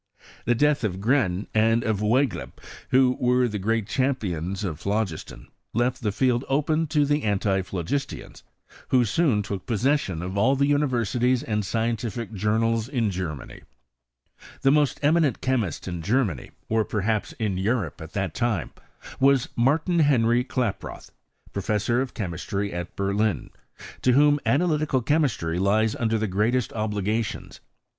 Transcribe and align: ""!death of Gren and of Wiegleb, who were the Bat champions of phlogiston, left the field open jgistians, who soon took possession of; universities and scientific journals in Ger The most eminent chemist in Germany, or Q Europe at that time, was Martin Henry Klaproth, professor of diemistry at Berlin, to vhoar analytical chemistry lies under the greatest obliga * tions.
""!death 0.57 0.83
of 0.83 0.99
Gren 0.99 1.45
and 1.53 1.83
of 1.83 1.99
Wiegleb, 2.01 2.53
who 2.89 3.17
were 3.19 3.47
the 3.47 3.59
Bat 3.59 3.85
champions 3.87 4.63
of 4.63 4.79
phlogiston, 4.79 5.47
left 5.75 6.01
the 6.01 6.11
field 6.11 6.43
open 6.49 6.87
jgistians, 6.87 8.41
who 8.87 9.05
soon 9.05 9.43
took 9.43 9.67
possession 9.67 10.23
of; 10.23 10.61
universities 10.63 11.43
and 11.43 11.63
scientific 11.63 12.33
journals 12.33 12.89
in 12.89 13.11
Ger 13.11 13.37
The 14.63 14.71
most 14.71 14.99
eminent 15.03 15.39
chemist 15.39 15.87
in 15.87 16.01
Germany, 16.01 16.49
or 16.67 16.83
Q 16.83 17.03
Europe 17.37 18.01
at 18.01 18.13
that 18.13 18.33
time, 18.33 18.71
was 19.19 19.49
Martin 19.55 19.99
Henry 19.99 20.43
Klaproth, 20.43 21.11
professor 21.53 22.01
of 22.01 22.15
diemistry 22.15 22.73
at 22.73 22.95
Berlin, 22.95 23.51
to 24.01 24.13
vhoar 24.13 24.39
analytical 24.47 25.03
chemistry 25.03 25.59
lies 25.59 25.95
under 25.95 26.17
the 26.17 26.25
greatest 26.25 26.71
obliga 26.71 27.23
* 27.25 27.25
tions. 27.25 27.59